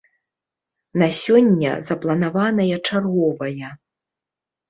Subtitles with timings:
[1.01, 3.69] На сёння запланаваная чарговая.